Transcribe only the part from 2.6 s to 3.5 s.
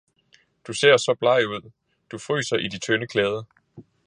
de tynde klæder!